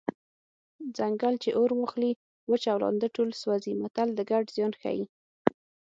ځنګل 0.97 1.33
چې 1.43 1.49
اور 1.57 1.69
واخلي 1.77 2.11
وچ 2.49 2.63
او 2.71 2.77
لانده 2.83 3.07
ټول 3.15 3.29
سوځي 3.41 3.73
متل 3.81 4.09
د 4.15 4.19
ګډ 4.31 4.45
زیان 4.55 4.73
ښيي 4.81 5.05